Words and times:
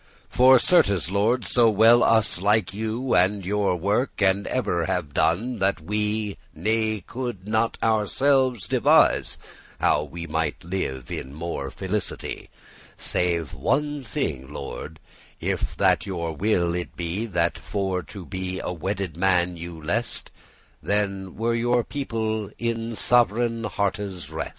* 0.01 0.01
*as 0.01 0.23
pleaseth 0.25 0.31
you* 0.31 0.35
"For 0.35 0.57
certes, 0.59 1.11
Lord, 1.11 1.45
so 1.45 1.69
well 1.69 2.03
us 2.03 2.41
like 2.41 2.73
you 2.73 3.13
And 3.13 3.43
all 3.43 3.45
your 3.47 3.75
work, 3.75 4.19
and 4.19 4.47
ev'r 4.47 4.85
have 4.87 5.13
done, 5.13 5.59
that 5.59 5.79
we 5.79 6.37
Ne 6.55 7.01
coulde 7.01 7.47
not 7.47 7.77
ourselves 7.83 8.67
devise 8.67 9.37
how 9.79 10.01
We 10.01 10.25
mighte 10.25 10.63
live 10.63 11.11
in 11.11 11.35
more 11.35 11.69
felicity: 11.69 12.49
Save 12.97 13.53
one 13.53 14.03
thing, 14.03 14.51
Lord, 14.51 14.99
if 15.39 15.77
that 15.77 16.07
your 16.07 16.35
will 16.35 16.73
it 16.73 16.95
be, 16.95 17.27
That 17.27 17.59
for 17.59 18.01
to 18.01 18.25
be 18.25 18.59
a 18.59 18.73
wedded 18.73 19.15
man 19.15 19.55
you 19.55 19.79
lest; 19.79 20.31
Then 20.81 21.35
were 21.35 21.53
your 21.53 21.83
people 21.83 22.49
*in 22.57 22.95
sovereign 22.95 23.65
hearte's 23.65 24.31
rest. 24.31 24.49